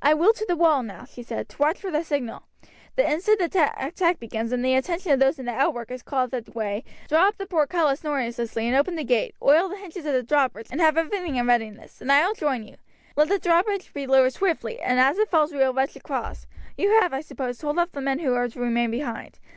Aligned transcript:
"I 0.00 0.14
will 0.14 0.32
to 0.34 0.46
the 0.46 0.54
wall 0.54 0.84
now," 0.84 1.04
she 1.04 1.24
said, 1.24 1.48
"to 1.48 1.58
watch 1.58 1.80
for 1.80 1.90
the 1.90 2.04
signal. 2.04 2.44
The 2.94 3.10
instant 3.10 3.40
the 3.40 3.46
attack 3.76 4.20
begins 4.20 4.52
and 4.52 4.64
the 4.64 4.76
attention 4.76 5.10
of 5.10 5.18
those 5.18 5.40
in 5.40 5.46
the 5.46 5.52
outwork 5.52 5.90
is 5.90 6.00
called 6.00 6.30
that 6.30 6.54
way, 6.54 6.84
draw 7.08 7.26
up 7.26 7.38
the 7.38 7.46
portcullis 7.46 8.04
noiselessly 8.04 8.68
and 8.68 8.76
open 8.76 8.94
the 8.94 9.02
gate, 9.02 9.34
oil 9.42 9.68
the 9.68 9.76
hinges 9.76 10.06
of 10.06 10.12
the 10.12 10.22
drawbridge 10.22 10.68
and 10.70 10.80
have 10.80 10.96
everything 10.96 11.34
in 11.34 11.48
readiness; 11.48 11.98
then 11.98 12.08
I 12.12 12.24
will 12.24 12.34
join 12.34 12.62
you. 12.68 12.76
Let 13.16 13.28
the 13.28 13.38
drawbridge 13.40 13.92
be 13.92 14.06
lowered 14.06 14.34
swiftly, 14.34 14.78
and 14.78 15.00
as 15.00 15.18
it 15.18 15.28
falls 15.28 15.50
we 15.50 15.58
will 15.58 15.74
rush 15.74 15.96
across. 15.96 16.46
You 16.78 17.00
have, 17.00 17.12
I 17.12 17.20
suppose, 17.20 17.58
told 17.58 17.76
off 17.80 17.90
the 17.90 18.00
men 18.00 18.20
who 18.20 18.32
are 18.34 18.48
to 18.48 18.60
remain 18.60 18.92
behind. 18.92 19.40